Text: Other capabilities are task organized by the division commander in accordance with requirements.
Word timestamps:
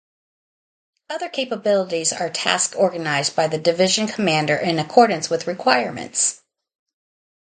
Other 1.11 1.29
capabilities 1.29 2.11
are 2.11 2.27
task 2.31 2.73
organized 2.75 3.35
by 3.35 3.45
the 3.45 3.59
division 3.59 4.07
commander 4.07 4.55
in 4.55 4.79
accordance 4.79 5.29
with 5.29 5.45
requirements. 5.45 6.41